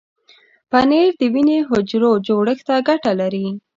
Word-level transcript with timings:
پنېر 0.71 1.09
د 1.19 1.21
وینې 1.33 1.57
حجرو 1.69 2.11
جوړښت 2.27 2.65
ته 2.67 2.75
ګټه 2.87 3.11
لري. 3.21 3.47